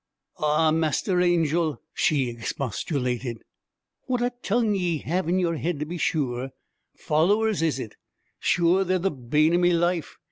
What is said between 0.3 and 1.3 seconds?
'Aw, Master